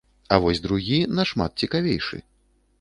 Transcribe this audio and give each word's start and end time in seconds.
А 0.35 0.39
вось 0.45 0.61
другі 0.63 0.97
нашмат 1.19 1.61
цікавейшы. 1.65 2.25